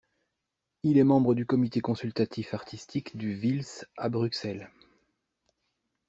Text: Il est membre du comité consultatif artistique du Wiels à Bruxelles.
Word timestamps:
Il 0.81 0.97
est 0.97 1.03
membre 1.03 1.35
du 1.35 1.45
comité 1.45 1.79
consultatif 1.79 2.55
artistique 2.55 3.15
du 3.17 3.35
Wiels 3.39 3.85
à 3.97 4.09
Bruxelles. 4.09 4.71